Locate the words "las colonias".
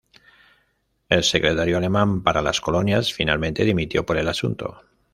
2.41-3.13